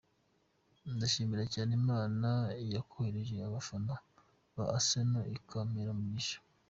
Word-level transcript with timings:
Ndashimira 0.95 1.45
cyane 1.53 1.71
Imana 1.81 2.29
yakoresheje 2.75 3.43
abafana 3.47 3.93
ba 4.55 4.63
Arsenal, 4.77 5.25
izabampere 5.35 5.89
umugisha. 5.91 6.37